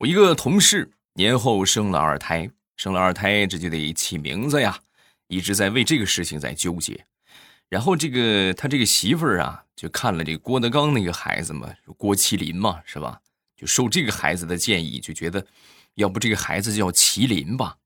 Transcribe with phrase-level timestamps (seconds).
[0.00, 4.80] 我一个同事年后生了二胎，生了二胎这就得起名字呀，
[5.28, 7.04] 一直在为这个事情在纠结。
[7.68, 11.68] 然后这个他这个媳妇儿啊，就看了这郭德纲那个孩子嘛，
[11.98, 13.20] 郭麒麟嘛，是吧？
[13.54, 15.46] 就受这个孩子的建议，就觉得
[15.96, 17.76] 要不这个孩子叫麒麟吧。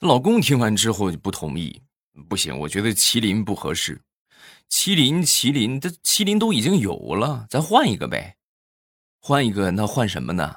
[0.00, 1.80] 老公听完之后就不同意，
[2.28, 4.00] 不行，我觉得麒麟不合适。
[4.68, 8.38] 麒麟，麒麟，这麒麟都已经有了，咱换一个呗。
[9.20, 10.56] 换一个，那换什么呢？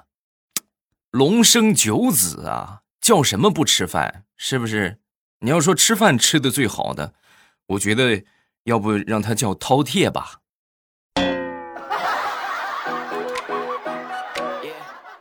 [1.17, 4.25] 龙生九子啊，叫什么不吃饭？
[4.35, 4.99] 是不是？
[5.39, 7.15] 你要说吃饭吃的最好的，
[7.69, 8.23] 我觉得
[8.65, 10.41] 要不让他叫饕餮吧。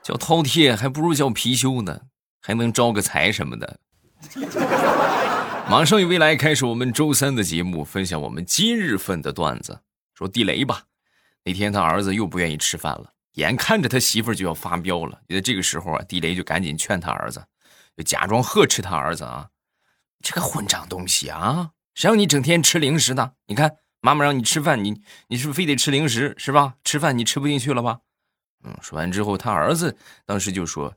[0.03, 2.03] 叫饕餮还不如叫貔貅呢，
[2.43, 3.81] 还能招个财什么的。
[5.67, 9.81] 马上与未来开始我们周三的节目，分享我们今日份的段子。
[10.13, 10.83] 说地雷吧，
[11.45, 13.15] 那天他儿子又不愿意吃饭了。
[13.37, 17.47] 眼看着他媳妇就要发飙了，在这个时候啊，地雷就赶紧劝他儿子，
[17.97, 19.49] 就假装呵斥他儿子啊
[20.23, 23.33] ：“这个混账东西啊，谁让你整天吃零食呢？
[23.47, 26.77] 你看妈妈让你吃饭，你你是不是非得吃零食是吧？
[26.83, 28.01] 吃饭你吃不进去了吧？”
[28.65, 30.95] 嗯，说完之后，他儿子当时就说：“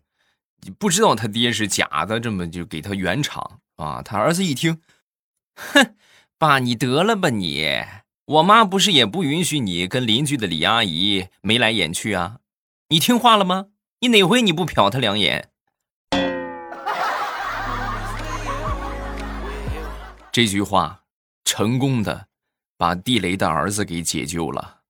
[0.63, 4.81] 你不知道他爹是假的，这么就给他圆场啊。”他儿子一听，
[5.55, 5.95] 哼，
[6.37, 7.83] 爸你得了吧你。
[8.29, 12.37] 我妈不是也不允许你跟邻居的李阿姨眉来眼去啊？
[12.89, 13.65] 你听话了吗？
[14.01, 15.49] 你哪回你不瞟她两眼？
[20.31, 21.01] 这句话
[21.43, 22.27] 成功的
[22.77, 24.81] 把地雷的儿子给解救了。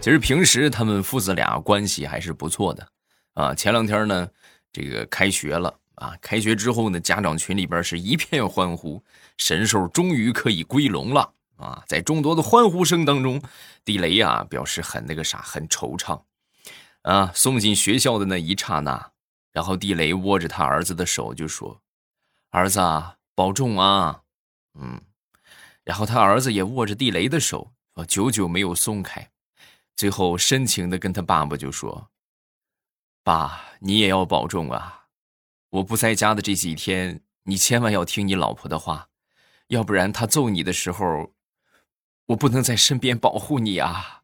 [0.00, 2.88] 其实平时他们父子俩关系还是不错的
[3.34, 3.54] 啊。
[3.54, 4.26] 前两天呢。
[4.72, 6.16] 这个开学了啊！
[6.20, 9.02] 开学之后呢，家长群里边是一片欢呼，
[9.36, 11.82] 神兽终于可以归笼了啊！
[11.88, 13.42] 在众多的欢呼声当中，
[13.84, 16.22] 地雷啊表示很那个啥，很惆怅
[17.02, 17.32] 啊。
[17.34, 19.10] 送进学校的那一刹那，
[19.52, 21.80] 然后地雷握着他儿子的手就说
[22.50, 24.22] ：“儿子啊保重啊！”
[24.78, 25.00] 嗯，
[25.82, 29.28] 然后他儿子也握着地雷的手，啊久久没有松开，
[29.96, 32.10] 最后深情的跟他爸爸就说。
[33.28, 35.04] 爸，你也要保重啊！
[35.68, 39.08] 我不在家的这几天，你千万要听你老婆的话，
[39.66, 41.34] 要不然她揍你的时候，
[42.28, 44.22] 我不能在身边保护你啊！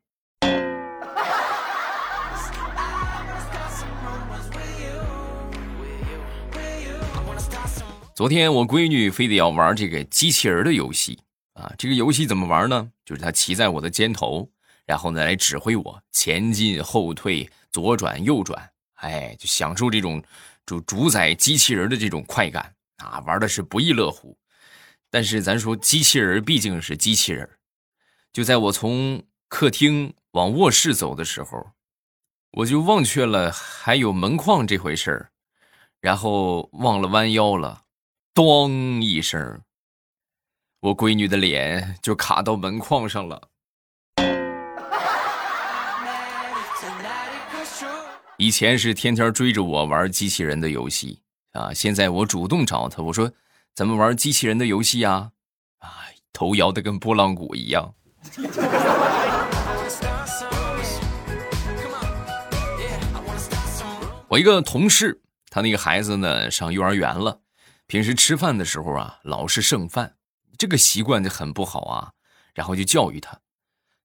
[8.15, 11.21] 昨天我闺女非得要玩这个机器人的游戏
[11.53, 12.91] 啊，这个游戏怎么玩呢？
[13.05, 14.49] 就是她骑在我的肩头，
[14.87, 18.71] 然后呢来指挥我前进、后退、左转、右转。
[19.05, 20.23] 哎，就享受这种
[20.65, 24.37] 主主宰机器人的这种快感啊，玩的是不亦乐乎。
[25.11, 27.49] 但是咱说机器人毕竟是机器人，
[28.33, 31.73] 就在我从客厅往卧室走的时候，
[32.53, 35.31] 我就忘却了还有门框这回事儿，
[36.01, 37.83] 然后忘了弯腰了，
[38.33, 39.63] 咚一声，
[40.81, 43.51] 我闺女的脸就卡到门框上了。
[48.37, 51.21] 以前是天天追着我玩机器人的游戏
[51.53, 53.33] 啊，现在我主动找他，我说
[53.75, 55.31] ：“咱们玩机器人的游戏呀！”
[55.79, 57.95] 啊，头摇的跟拨浪鼓一样。
[64.27, 67.41] 我一个同事，他那个孩子呢上幼儿园了，
[67.87, 70.17] 平时吃饭的时候啊老是剩饭，
[70.59, 72.11] 这个习惯就很不好啊。
[72.53, 73.39] 然后就教育他：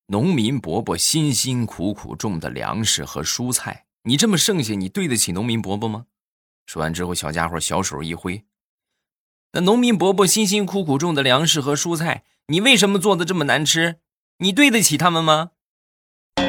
[0.06, 3.86] 农民伯伯辛辛苦苦种的粮食和蔬菜。
[4.04, 6.06] 你这么剩下，你对得起农民伯伯吗？
[6.66, 8.46] 说完之后，小家伙小手一挥，
[9.52, 14.00] 那农民伯伯辛辛苦苦种的粮食和蔬菜，你为什么做的这么难吃？
[14.38, 15.52] 你对得起他们吗？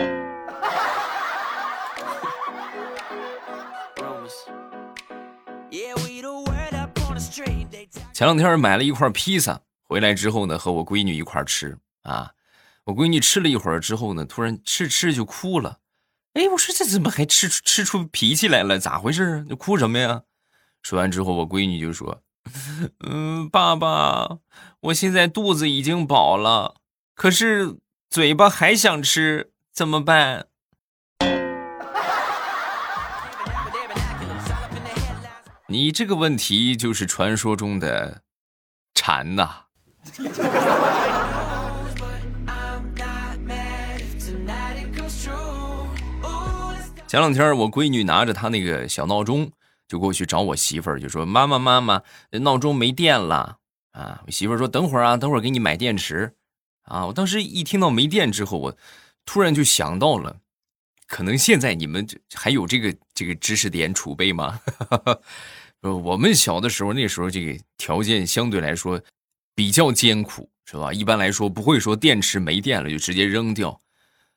[8.12, 12.32] 前两天买了一块披萨回来之后呢，和我闺女一块吃啊。
[12.84, 15.78] 我闺女吃了一会儿之后呢，突然吃吃就哭了。
[16.34, 18.78] 哎，我说这怎么还吃出吃出脾气来了？
[18.78, 19.44] 咋回事啊？
[19.48, 20.22] 你哭什么呀？
[20.82, 22.22] 说完之后，我闺女就说
[23.04, 24.38] ：“嗯，爸爸，
[24.80, 26.77] 我现在肚子已经饱了，
[27.15, 27.77] 可是
[28.09, 30.47] 嘴巴还想吃，怎么办？”
[35.66, 38.22] 你这个问题就是传说中的
[38.94, 39.65] 馋呐。
[47.10, 49.51] 前两天，我闺女拿着她那个小闹钟，
[49.89, 53.59] 就过去找我媳妇儿，就说：“妈妈，妈妈，闹钟没电了
[53.91, 56.36] 啊！”我媳妇儿说：“等会儿啊，等会儿给你买电池。”
[56.86, 57.07] 啊！
[57.07, 58.77] 我当时一听到没电之后，我
[59.27, 60.36] 突然就想到了，
[61.09, 64.60] 可能现在你们还有这个这个知识点储备吗？
[65.80, 69.03] 呃， 我们小的时候，那时候这个条件相对来说
[69.56, 70.92] 比较艰苦，是吧？
[70.92, 73.80] 一般来说不会说电池没电了就直接扔掉，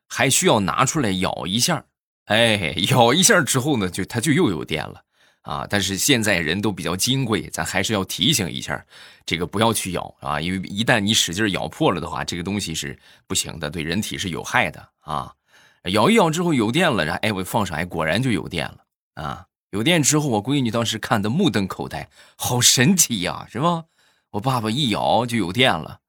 [0.07, 1.85] 还需要拿出来咬一下，
[2.25, 5.03] 哎，咬一下之后呢，就它就又有电了
[5.41, 5.67] 啊。
[5.69, 8.85] 但是现在人都比较金贵，咱还是要提醒一下，
[9.25, 12.97] 这个不要去咬啊，因为一旦你使劲咬破了的话，这个东西是
[13.27, 15.33] 不行的，对人体是有害的啊。
[15.91, 18.77] 咬一咬之后有电了，然后哎，我放上，哎，果然就有电了
[19.15, 19.45] 啊。
[19.71, 23.85] 有电之后，我闺女当时看的目瞪口呆，好神奇呀，是吧？
[24.29, 25.99] 我爸爸一咬就有电了。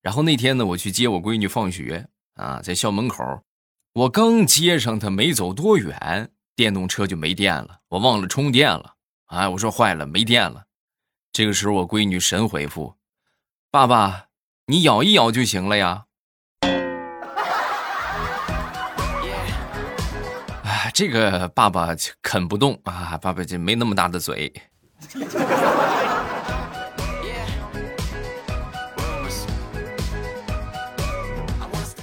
[0.00, 3.22] 然后那天呢，我去接我闺女放学啊，在校门口，
[3.94, 8.94] 我刚接上它没走多远，电动车就没电了，我忘了充电了。
[9.26, 10.64] 哎，我说坏了，没电了。
[11.30, 12.96] 这个时候，我闺女神回复
[13.70, 14.28] ：“爸爸，
[14.64, 16.04] 你咬一咬就行了呀。”
[20.94, 24.50] 这个爸爸啃不动啊，爸爸就没那么大的嘴。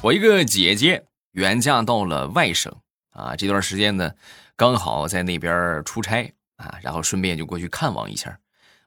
[0.02, 1.04] 我一个姐姐
[1.40, 2.70] 远嫁到了外省
[3.12, 4.12] 啊，这段时间呢，
[4.58, 8.38] 刚好在那边出差啊，然后顺便就过去看望一下。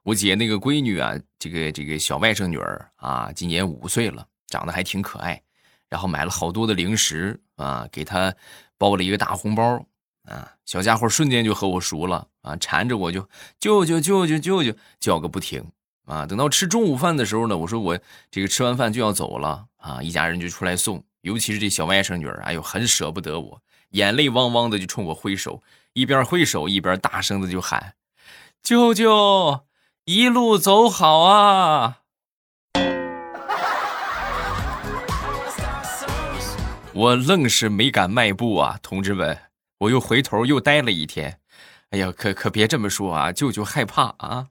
[0.03, 5.43] 我姐那个闺女啊，这个这个小外甥女儿啊，今年五岁了，长得还挺可爱，
[5.89, 8.35] 然后买了好多的零食啊，给她
[8.77, 9.87] 包了一个大红包。
[10.25, 13.27] 啊，小家伙瞬间就和我熟了啊，缠着我就
[13.59, 15.65] 舅舅舅舅舅舅叫个不停
[16.05, 16.27] 啊。
[16.27, 17.99] 等到吃中午饭的时候呢，我说我
[18.31, 23.61] 这个吃完饭就要走了啊，一家人就出来送，尤其是这小外甥女儿，哎呦，很舍不得我，
[23.91, 25.63] 眼泪汪汪的就冲我挥手，
[25.95, 27.95] 一边挥手一边大声的就喊
[28.63, 29.63] ：“舅舅，
[30.05, 31.99] 一路走好啊！”
[36.93, 39.39] 我愣是没敢迈步啊，同志们。
[39.79, 41.41] 我又回头又待了一天，
[41.91, 44.47] 哎呀，可可别这么说啊，舅舅害怕啊。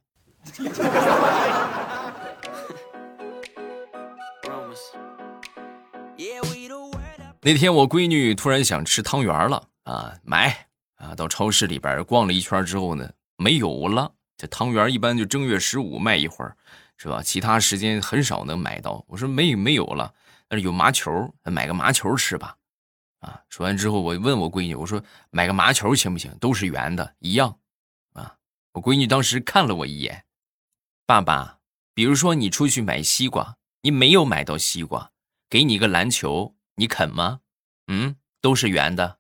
[7.42, 14.14] 那天我闺女突然想吃汤圆了啊，买啊，到超市里边逛了一圈之后呢，没有了。
[14.38, 16.56] 这汤圆一般就正月十五卖一会儿，
[16.98, 17.22] 是吧？
[17.24, 19.04] 其他时间很少能买到。
[19.08, 20.14] 我说没没有了，
[20.48, 22.56] 但是有麻球，买个麻球吃吧。
[23.22, 23.40] 啊！
[23.50, 26.36] 说完之后，我问我闺女：“我说买个麻球行不行？
[26.40, 27.56] 都是圆的，一样。”
[28.14, 28.36] 啊！
[28.74, 30.26] 我闺女当时看了我一眼
[31.06, 31.60] ：“爸爸，
[31.94, 35.11] 比如说你出去买西瓜，你没有买到西瓜，
[35.52, 37.42] 给你一个篮球，你啃吗？
[37.88, 39.18] 嗯，都是圆的。”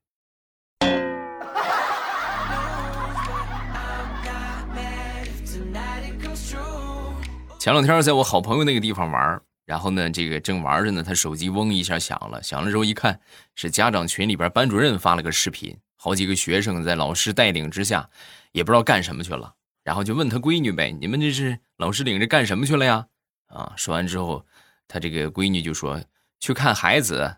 [7.60, 13.19] 前两天在我好朋友那个地方玩然后呢，这个正玩着呢，他手机嗡一下响了，响了之后一看，
[13.56, 18.10] 是家长群里边班主任发了个视频，好几个学生在老师带领之下，
[18.54, 23.06] 也不知道干什么去了，然后就问他闺女呗：“你们这是老师领着干什么去了呀？”
[23.54, 24.45] 啊，说完之后，
[24.88, 26.01] 他这个闺女就说
[26.41, 27.38] ：“去看孩子。”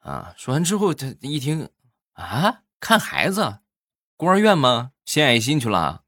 [0.00, 1.68] 啊，说完之后，他一听，
[2.14, 3.58] 啊，看孩子，
[4.16, 4.92] 孤儿院吗？
[5.04, 6.04] 献爱心去了。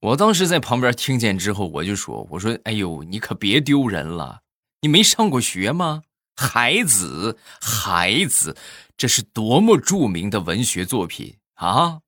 [0.00, 4.42] 我当时在旁边听见之后，我就说：“我说，哎呦，你可别丢人了。”
[4.82, 6.02] 你没上过学吗？
[6.36, 8.56] 孩子，孩子，
[8.96, 12.00] 这是多么著名的文学作品啊！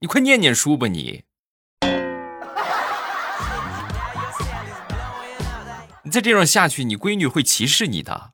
[0.00, 1.24] 你快念念书吧，你。
[6.02, 8.32] 你再这样下去，你闺女会歧视你的。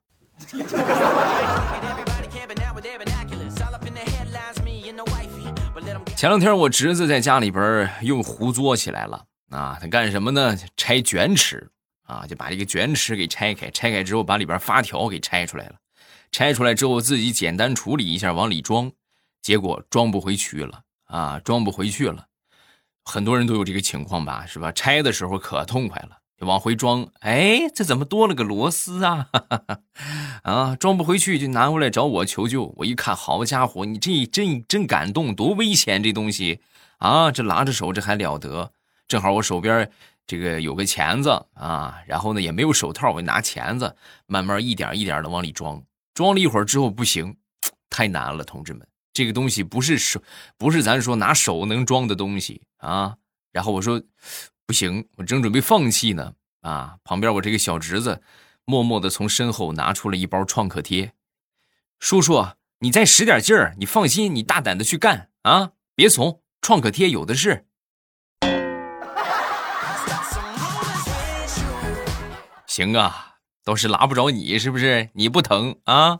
[6.15, 9.77] 前两天我侄子在家里边又胡作起来了啊！
[9.79, 10.57] 他干什么呢？
[10.77, 11.69] 拆卷尺。
[12.03, 15.73] 啊，就把这个卷尺给拆开，拆开之后把里边发条给拆出来了，
[16.31, 18.91] 拆出来之后自己简单处理一下往里装，
[19.41, 22.27] 结果装不回去了啊，装不回去了。
[23.03, 24.71] 很多人都有这个情况吧，是吧？
[24.71, 29.29] 拆的时候可痛快了，就往回装，哎，这怎么多了个螺丝啊？
[30.43, 32.73] 啊，装不回去就拿过来找我求救。
[32.77, 36.59] 我一看，好家伙，你这真真感动，多危险这东西
[36.97, 37.31] 啊！
[37.31, 38.71] 这拿着手这还了得？
[39.07, 39.89] 正好我手边。
[40.27, 45.83] 这个有个钳子啊，然后呢也没有手套，我就拿钳子慢慢一点一点的往里装。
[46.15, 47.37] 装了一会儿之后不行，
[47.91, 50.19] 太难了，同志们，这个东西不是手，
[50.57, 53.17] 不是咱说拿手能装的东西啊。
[53.51, 54.01] 然后我说
[54.67, 58.23] 不行，我正准备放弃呢啊，旁边我这个小侄子
[58.65, 61.13] 默默的从身后拿出了一包创可贴，
[61.99, 62.47] 叔叔，
[62.79, 67.65] 你再使点劲儿，你放心，你大胆的去干啊，别怂，创可贴有的是。
[72.65, 75.09] 行啊，倒是拉不着你，是不是？
[75.13, 76.19] 你不疼啊？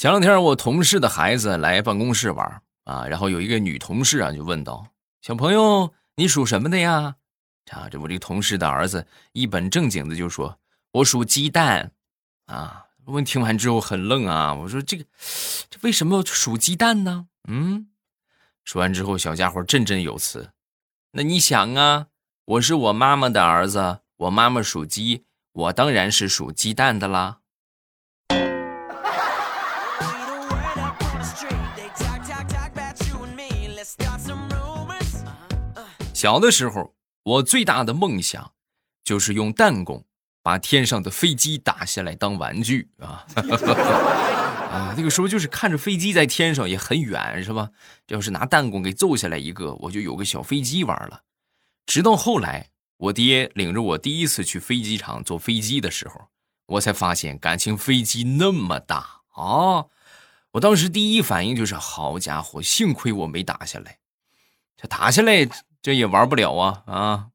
[0.00, 4.86] 前两天我同事的孩子来办公室玩啊，然后有一个女同事啊就问道
[5.20, 7.16] ：“小朋友，你属什么的呀？”
[7.70, 10.58] 啊，这我这个同事的儿子一本正经的就说
[10.92, 11.92] ：“我属鸡蛋。”
[12.48, 15.04] 啊，问听完之后很愣啊，我说：“这个，
[15.68, 17.88] 这为什么属鸡蛋呢？”嗯，
[18.64, 20.52] 说完之后，小家伙振振有词
[21.12, 22.06] ：“那你想啊，
[22.46, 27.39] 我是我妈妈的儿子，我妈妈属鸡，我当然是属鸡蛋的啦。”
[36.20, 38.52] 小的时候，我最大的梦想
[39.02, 40.04] 就是用弹弓
[40.42, 43.24] 把天上的飞机打下来当玩具啊！
[44.70, 47.70] 啊，那个时候就是看着飞机在天上也很远，是吧？
[48.08, 51.22] 要是拿弹弓给揍下来一个，我就有个小飞机玩了。
[51.86, 56.28] 直到后来，我爹领着我第一次去飞机场坐飞机的时候，
[56.66, 59.86] 我才发现感情飞机那么大啊！
[60.52, 64.00] 我当时第一反应就是：好家伙，幸亏我没打下来，
[64.76, 65.48] 这打下来。
[65.82, 67.26] 这也玩不了啊啊！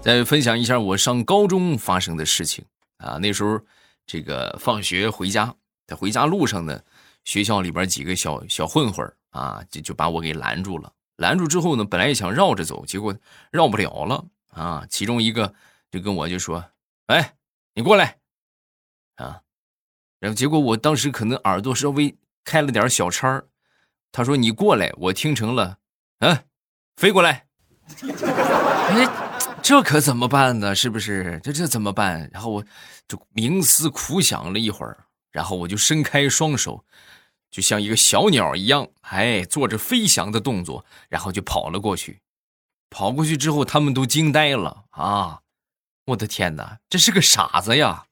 [0.00, 2.64] 再分享一下我上高中发生的事情
[2.98, 3.18] 啊。
[3.18, 3.60] 那时候，
[4.06, 5.54] 这个放学回家，
[5.86, 6.80] 在回家路上呢，
[7.24, 10.90] 学校里边几个小小混混啊，就就把我给拦住了。
[11.16, 13.14] 拦住之后呢，本来也想绕着走，结果
[13.50, 14.86] 绕不了了啊。
[14.88, 15.52] 其中一个
[15.90, 16.64] 就跟我就说
[17.08, 17.34] ：“哎，
[17.74, 18.16] 你过来
[19.16, 19.42] 啊。”
[20.18, 23.46] 然后结果我当时可能耳朵稍微开了点小差儿，
[24.12, 25.78] 他说你过来，我听成了，
[26.20, 26.44] 嗯，
[26.96, 27.46] 飞过来，
[28.88, 29.08] 哎，
[29.62, 30.74] 这可怎么办呢？
[30.74, 31.40] 是不是？
[31.42, 32.30] 这这怎么办？
[32.32, 32.64] 然后我
[33.06, 36.84] 就冥思苦想了一会儿，然后我就伸开双手，
[37.50, 42.20] 就像一个小鸟一样，哎，做着飞翔的动作，然后就跑了过去。
[42.88, 45.40] 跑过去之后，他们都惊呆了啊！
[46.06, 48.05] 我的天哪，这是个傻子呀！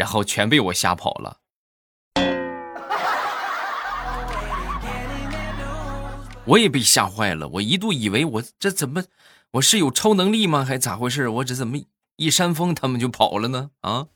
[0.00, 1.36] 然后全被我吓跑了，
[6.46, 7.46] 我也被吓坏了。
[7.46, 9.04] 我一度以为我这怎么，
[9.50, 10.64] 我是有超能力吗？
[10.64, 11.28] 还咋回事？
[11.28, 11.76] 我这怎么
[12.16, 13.72] 一扇风他们就跑了呢？
[13.82, 14.06] 啊！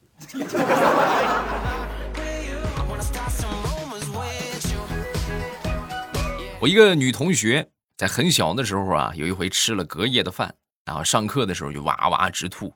[6.61, 10.55] 我一个女同学在很小的时候啊，有一回吃了隔夜的饭，
[10.87, 12.73] 然后上课的时候就哇哇直吐，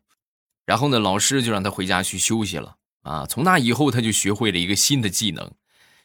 [0.66, 2.74] 然后呢，老师就让她回家去休息了。
[3.08, 5.50] 啊，从那以后他就学会了一个新的技能，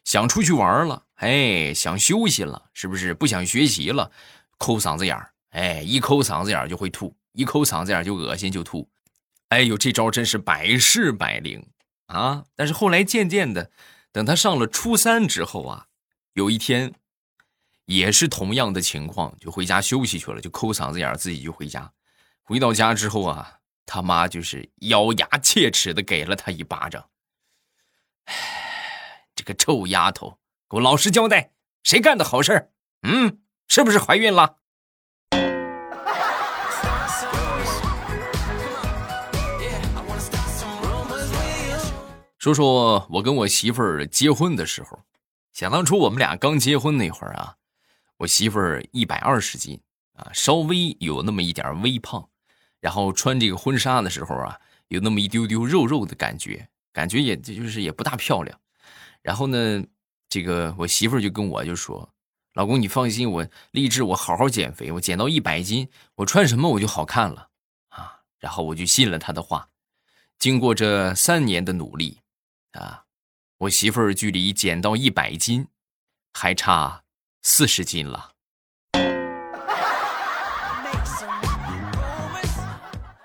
[0.06, 4.10] 想出去玩了，哎，想休息了，是不是不想学习了？
[4.58, 8.88] 抠嗓子眼儿，哎，一抠嗓子眼儿就会吐，一抠嗓子眼儿就恶心就吐，
[9.50, 11.68] 哎呦，这招真是百试百灵
[12.06, 12.46] 啊！
[12.56, 13.70] 但是后来渐渐的，
[14.14, 15.88] 等他上了初三之后啊，
[16.36, 16.94] 有一天，
[17.86, 21.92] 也是同样的情况，就回家休息去了，就抠嗓子眼儿，自己就回家。
[22.44, 23.60] 回到家之后啊。
[23.86, 27.10] 他妈就是咬牙切齿的给了他一巴掌。
[28.26, 31.52] 唉，这个臭丫头，给我老实交代，
[31.84, 32.72] 谁干的好事
[33.02, 34.58] 嗯，是不是怀孕了？
[42.38, 45.00] 说说我跟我媳妇儿结婚的时候，
[45.54, 47.56] 想当初我们俩刚结婚那会儿啊，
[48.18, 49.82] 我媳妇儿一百二十斤
[50.14, 52.30] 啊，稍微有那么一点微胖。
[52.84, 54.60] 然后穿这个婚纱的时候啊，
[54.90, 58.60] 有那么一丢丢肉肉的感觉，感觉也就是也不大漂亮。
[59.22, 59.82] 然后呢，
[60.28, 62.14] 这个我媳妇儿就跟我就说
[62.56, 67.48] ：“老公，你放心，我立志我好好减肥，我减到一百斤，我穿什么我就好看了
[67.88, 69.70] 啊。”然后我就信了他的话。
[70.38, 72.20] 经过这三年的努力
[72.74, 73.06] 啊，
[73.60, 75.70] 我媳妇儿距离减到一百斤
[76.34, 77.06] 还差
[77.42, 78.33] 四十斤了。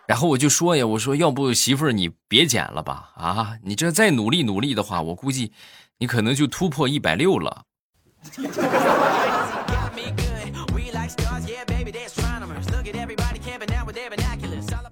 [0.09, 5.53] 然后我就说呀，我说要不媳妇儿你别减了吧，啊，你这再努力努力的话，我估计
[5.99, 7.65] 你可能就突破一百六了。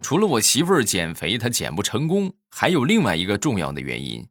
[0.03, 4.29] 除了我媳妇儿减肥她减不成功，还有另外一个重要的原因，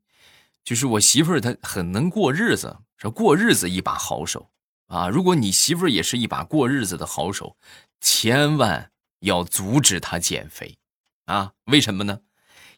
[0.63, 4.51] 就是我媳妇儿她很能过日子，说过日子一把好手
[4.85, 5.09] 啊。
[5.09, 7.57] 如果你媳妇儿也是一把过日子的好手，
[7.99, 8.91] 千万。
[9.19, 10.77] 要阻止他减肥，
[11.25, 11.53] 啊？
[11.65, 12.21] 为什么呢？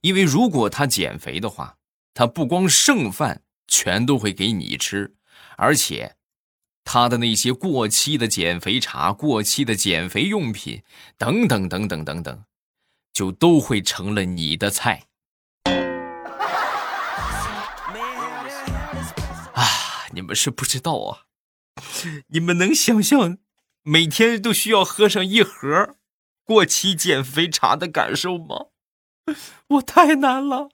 [0.01, 1.77] 因为如果他减肥的话，
[2.13, 5.15] 他不光剩饭全都会给你吃，
[5.57, 6.15] 而且
[6.83, 10.83] 他的那些过期的减肥茶、过期的减肥用品
[11.17, 12.43] 等等等等等等，
[13.11, 15.07] 就都会成了你的菜。
[19.53, 19.63] 啊
[20.13, 21.25] 你们是不知道啊，
[22.27, 23.37] 你们能想象
[23.83, 25.96] 每天都需要喝上一盒
[26.47, 28.67] 过期减肥茶的感受吗？
[29.67, 30.69] 我太难了。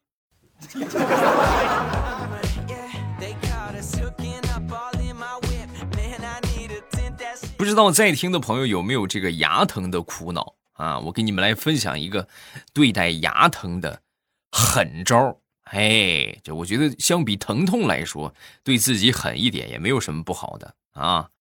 [7.57, 10.99] 不知道在听的朋友有没有这个牙疼的苦恼啊？
[10.99, 12.27] 我给你们来分享一个
[12.71, 14.03] 对待牙疼的
[14.51, 21.31] 狠招哎，这我觉得相比疼痛来说，对自己狠一点也没有什么不好的啊。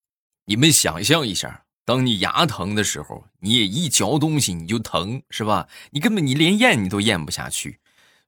[0.47, 5.69] 你们想象一下，当你牙疼的时候，你也一嚼东西你就疼，是吧？
[5.91, 7.81] 你根本你连咽你都咽不下去。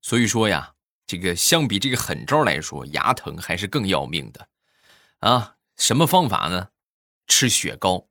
[0.03, 0.75] 所以说呀，
[1.07, 4.49] 这个相比这个狠招来说，牙疼还是更要命的
[5.21, 5.57] 啊。
[5.77, 6.69] 什么方法呢？
[7.27, 8.09] 吃雪糕，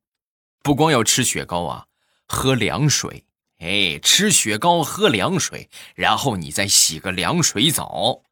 [0.62, 1.88] 不光要吃雪糕啊，
[2.28, 3.26] 喝凉水。
[3.60, 8.24] 哎，吃雪糕，喝凉水，然后你再洗个凉水澡。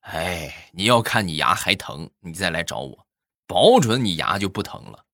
[0.00, 3.06] 哎，你要看你牙还疼，你再来找我，
[3.46, 5.04] 保准你牙就不疼了。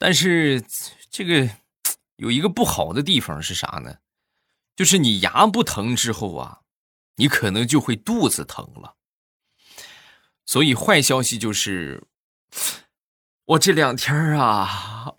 [0.00, 0.64] 但是
[1.10, 1.46] 这个
[2.16, 3.98] 有一个不好的地方是啥呢？
[4.74, 6.60] 就是你牙不疼之后啊，
[7.16, 8.96] 你可能就会肚子疼了。
[10.46, 12.04] 所以坏消息就是。
[13.44, 15.16] 我这两天啊，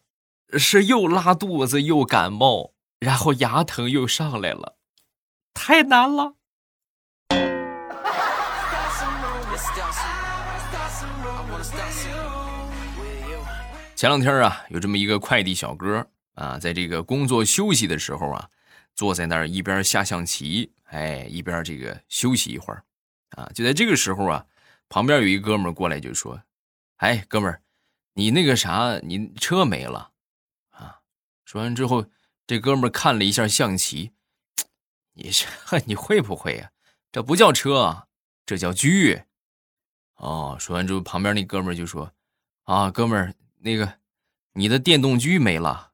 [0.57, 4.77] 是又拉肚子又感冒，然后牙疼又上来了，
[5.53, 6.35] 太难了。
[14.01, 18.49] 前两天啊，有这么一个快递小哥啊，在这个工作休息的时候啊，
[18.95, 22.83] 坐在那儿一边下象棋，哎，一边这个休息一会儿，
[23.37, 24.47] 啊，就在这个时候啊，
[24.89, 26.41] 旁边有一哥们过来就说
[26.97, 27.61] ：“哎，哥们儿。”
[28.17, 30.09] 你那个啥，你车没了，
[30.71, 31.01] 啊！
[31.45, 32.07] 说完之后，
[32.47, 34.13] 这哥们看了一下象棋，
[35.13, 35.45] 你这
[35.85, 36.71] 你会不会呀？
[37.11, 38.07] 这不叫车啊，
[38.47, 38.87] 这叫车。
[40.15, 42.11] 哦，说完之后，旁边那哥们就说
[42.65, 43.93] ：“啊，哥们儿，那个
[44.53, 45.89] 你的电动车没了。”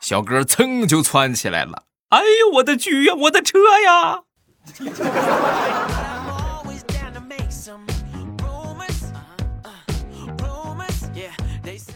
[0.00, 4.24] 小哥噌就窜起来了：“哎呦，我的车呀，我的车呀！”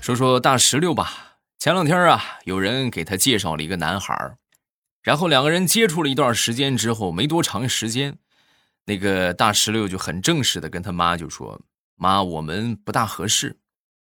[0.01, 1.39] 说说大石榴吧。
[1.59, 4.37] 前两天啊，有人给他介绍了一个男孩
[5.03, 8.19] 然后两个人接触了一段时间之后，没多长时间，
[8.87, 11.61] 那个大石榴就很正式的跟他妈就说
[11.97, 13.59] ：“妈，我们不大合适。”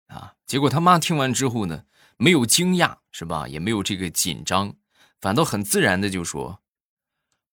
[0.09, 1.85] 啊，结果他妈听完之后呢，
[2.17, 3.47] 没有惊讶是吧？
[3.47, 4.75] 也没有这个紧张，
[5.21, 6.61] 反倒很自然的就说：“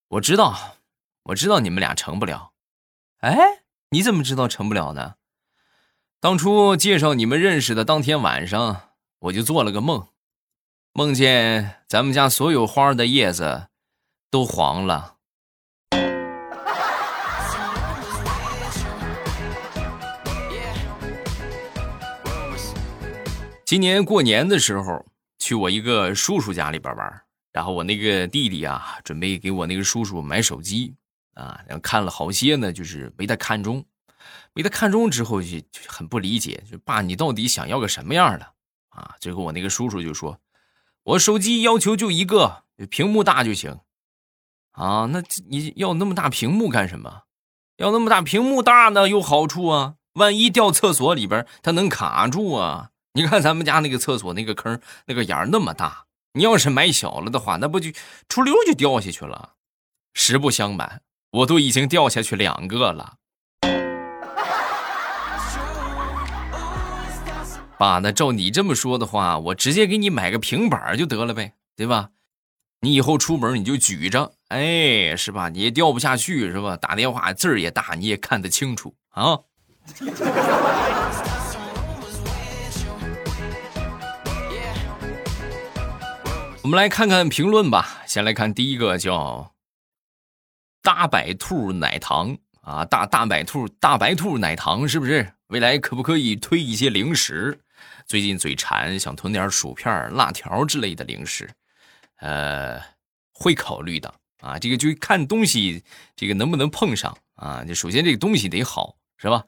[0.09, 0.77] 我知道，
[1.23, 2.53] 我知道你们俩成不了。”
[3.19, 5.15] 哎，你怎么知道成不了呢？
[6.21, 10.07] 当初介绍你们认识的当天晚上，我就做了个梦，
[10.93, 13.67] 梦见咱们家所有花的叶子
[14.29, 15.18] 都黄了。
[23.69, 25.05] 今年过年的时候，
[25.37, 30.95] 去我一个叔叔家里边玩，然后我那个弟弟啊，准备给我那个叔叔买手机
[31.35, 33.85] 啊，然后看了好些呢，就是没太看中。
[34.55, 38.53] 被他看中之后，就就很不理解，就爸，你到底想要个什么样的
[38.89, 39.15] 啊？
[39.19, 40.39] 最后我那个叔叔就说
[41.05, 43.81] ：“我手机要求就一个，屏幕大就行。”
[44.73, 47.21] 啊，那你要那么大屏幕干什么？
[47.77, 52.89] 要那么大屏幕大呢有好处啊，万一掉厕所里边，它能卡住啊。
[53.19, 57.91] 你看咱们家那个厕所那个坑那个眼儿那么大，你要是买小了的话，那不就
[58.29, 59.55] 出溜就掉下去了？
[60.13, 61.01] 实不相瞒，
[61.31, 63.15] 我都已经掉下去两个了。
[67.77, 72.11] 爸，那照你这么说的话，我直接给你买个平板就得了呗，对吧？
[72.79, 75.49] 你以后出门你就举着，哎，是吧？
[75.49, 76.77] 你也掉不下去，是吧？
[76.77, 79.39] 打电话字儿也大，你也看得清楚啊。
[86.69, 88.03] 我们来看看评论吧。
[88.05, 89.55] 先来看第一个，叫
[90.83, 95.33] 大白兔奶糖啊，大大白兔大白兔奶糖是不是？
[95.47, 97.59] 未来可不可以推一些零食？
[98.05, 101.49] 最近嘴馋，想囤点薯片、辣条之类的零食，
[102.17, 102.79] 呃，
[103.33, 104.59] 会考虑的啊。
[104.59, 105.83] 这个就看东西，
[106.15, 107.65] 这个能不能碰上啊？
[107.65, 109.43] 就首先这个东西得好，是吧？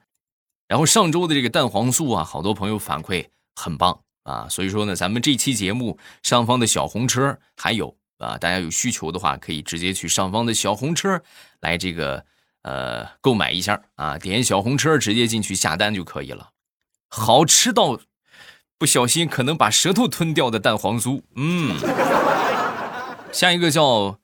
[0.66, 11.22] 然后上周的这个蛋黄酥啊，好多朋友反馈很棒啊，所以说呢，咱们这期节目上方的小红车还有啊，大家有需求的话，可以直接去上方的小红车
[11.60, 12.24] 来这个
[12.62, 16.50] 呃购买一下啊，点小红车直接进去下单就可以了，
[17.08, 18.00] 好吃到。
[18.78, 21.76] 不小心可能把舌头吞掉的蛋黄酥，嗯，
[23.30, 24.18] 下一个叫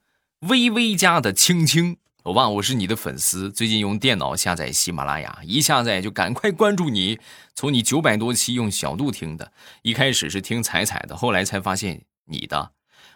[0.49, 7.17] 微微家的青青欧巴，我是你的粉丝，最近用电脑下载喜马拉雅，一下载就赶快关注你。
[7.55, 9.53] 从你九百多期用小度听的，
[9.83, 12.73] 一开始是听彩彩的，后来才发现你的。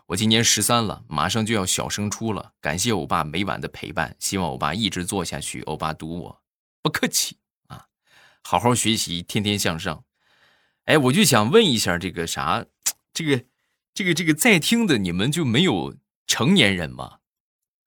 [0.07, 2.53] 我今年十三了，马上就要小升初了。
[2.61, 5.61] 感谢欧巴每晚的陪伴，希望欧巴一直做下去。
[5.63, 6.41] 欧巴读我，
[6.81, 7.35] 不客气
[7.67, 7.87] 啊，
[8.41, 10.05] 好好学习，天天向上。
[10.85, 12.65] 哎，我就想问一下，这个啥，
[13.13, 13.43] 这个，
[13.93, 17.17] 这个，这个在听的你们就没有成年人吗？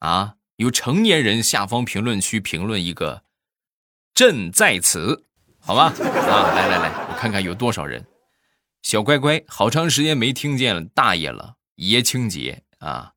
[0.01, 3.23] 啊，有成年人下方评论区评论一个
[4.15, 5.25] “朕在此”，
[5.61, 5.93] 好吧？
[6.01, 8.07] 啊，来来来，我看看有多少人。
[8.83, 11.57] 小乖乖，好长时间没听见大爷了。
[11.75, 13.13] 爷青结啊，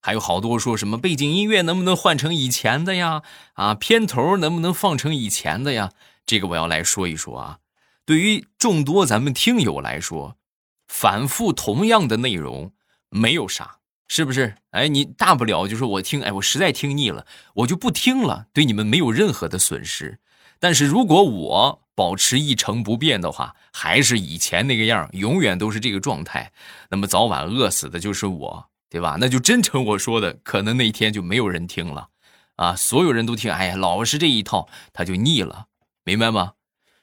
[0.00, 3.22] 还有好多说什么背景音乐能不能换成以前的呀？
[3.54, 5.92] 啊，片头能不能放成以前的呀？
[6.24, 7.58] 这个我要来说一说啊。
[8.06, 10.38] 对于众多咱们听友来说，
[10.86, 12.72] 反复同样的内容
[13.10, 14.54] 没有啥，是不是？
[14.70, 20.20] 哎，你大不了就是我听，哎，我实在听腻了，我就不听了，对你们没有任何的损失。
[20.60, 26.52] 但是如果我保持一成不变的话，还是以前那个样，永远都是这个状态，
[26.90, 29.16] 那么早晚饿死的就是我，对吧？
[29.20, 32.08] 那就真成我说的，可能那一天就没有人听了，
[32.56, 35.66] 啊，所有人都听，哎呀，老是这一套，他就腻了，
[36.04, 36.52] 明白吗？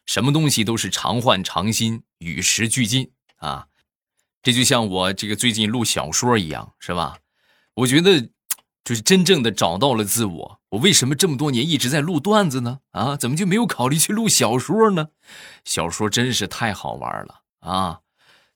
[0.06, 3.68] 什么东西都是常换常新，与时俱进啊！
[4.44, 7.18] 这就像我这个最近录小说一样，是吧？
[7.76, 8.30] 我觉得
[8.84, 10.60] 就是真正的找到了自我。
[10.70, 12.80] 我为什么这么多年一直在录段子呢？
[12.92, 15.10] 啊，怎么就没有考虑去录小说呢？
[15.64, 18.00] 小说真是太好玩了啊！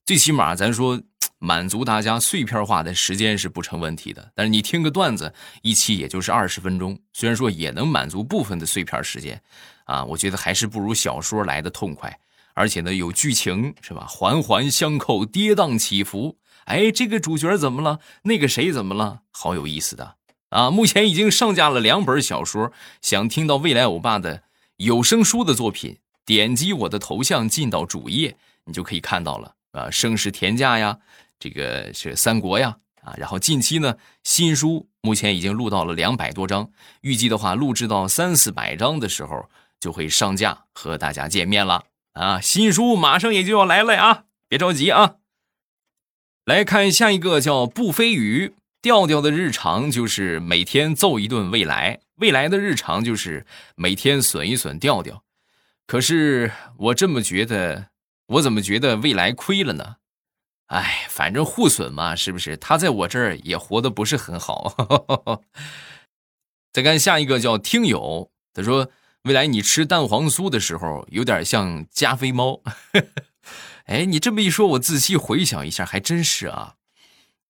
[0.04, 1.00] 最起码咱说
[1.38, 4.32] 满足大家碎片化的时间是不成问题的。
[4.34, 9.40] 但是你听个段子，一期也就是二十分钟，虽然说也能满足部分的碎片时间。
[9.84, 12.18] 啊，我觉得还是不如小说来的痛快，
[12.56, 14.06] 而且呢有剧情是吧？
[14.08, 16.38] 环环相扣，跌宕起伏。
[16.64, 18.00] 哎，这个主角怎么了？
[18.22, 19.20] 那个谁怎么了？
[19.30, 20.16] 好有意思的
[20.48, 20.70] 啊！
[20.70, 24.42] 目前已经上架了两本小说，想听到未来欧巴的
[24.78, 29.90] 有声书的作品，点击我的头像进到主页，你就可以看到了啊。
[29.90, 30.98] 盛世田家呀，
[31.38, 33.14] 这个是三国呀啊。
[33.18, 36.70] 然后近期呢，新书目前已经录到了两百多章，
[37.02, 39.48] 预计的话录制到三四百章的时候。
[39.78, 41.84] 就会上架和大家见面了
[42.16, 42.40] 啊！
[42.40, 45.16] 新书马上也就要来了呀，别着急啊。
[46.46, 55.24] 来看下一个叫不飞鱼调调的日常，就是每天揍一顿未来；未来的日常就是每天损一损调调。
[55.86, 57.88] 可是我这么觉得，
[58.28, 59.96] 我怎么觉得未来亏了呢？
[60.68, 62.56] 哎，反正互损嘛，是不是？
[62.56, 65.42] 他在我这儿也活得不是很好。
[66.72, 68.90] 再看下一个叫听友，他说。
[69.26, 72.62] 未来你吃蛋黄酥的时候，有点像加菲猫。
[73.86, 76.74] 哎，你这么一说，我仔细回想一下，还真是啊。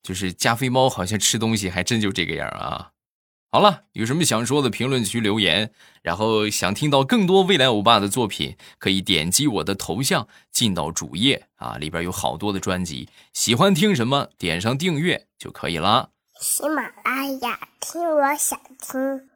[0.02, 2.92] 就是加菲猫好像吃东西还真就这个样啊。
[3.50, 5.70] 好了，有什么想说的，评论区留言。
[6.02, 13.10] 然后想听到更多未来欧巴的作品，可以点击我的头像进到主页啊，里边有好多的专辑。
[13.34, 16.10] 喜欢听什么，点上订阅就可以了。
[16.40, 19.28] 喜马拉雅听，我想听。